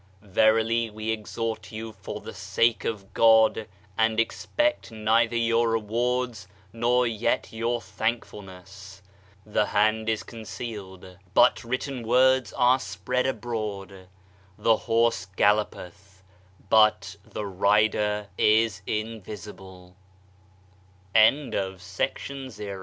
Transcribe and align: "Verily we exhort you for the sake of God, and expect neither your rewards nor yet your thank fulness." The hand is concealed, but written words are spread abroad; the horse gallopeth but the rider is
"Verily 0.23 0.89
we 0.89 1.11
exhort 1.11 1.71
you 1.71 1.91
for 1.91 2.21
the 2.21 2.33
sake 2.33 2.85
of 2.85 3.13
God, 3.13 3.67
and 3.95 4.19
expect 4.19 4.89
neither 4.91 5.35
your 5.35 5.69
rewards 5.69 6.47
nor 6.73 7.05
yet 7.05 7.53
your 7.53 7.79
thank 7.79 8.25
fulness." 8.25 9.03
The 9.45 9.67
hand 9.67 10.09
is 10.09 10.23
concealed, 10.23 11.19
but 11.35 11.63
written 11.63 12.01
words 12.01 12.51
are 12.53 12.79
spread 12.79 13.27
abroad; 13.27 14.07
the 14.57 14.75
horse 14.75 15.25
gallopeth 15.27 16.23
but 17.05 17.15
the 17.23 17.45
rider 17.45 18.25
is 18.39 18.81